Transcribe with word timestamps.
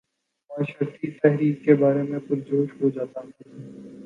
معاشرتی 0.51 1.11
تحاریک 1.11 1.63
کے 1.65 1.73
بارے 1.75 2.01
میں 2.01 2.19
پر 2.27 2.39
جوش 2.47 2.69
ہو 2.81 2.89
جاتا 2.89 3.21
ہوں 3.21 3.31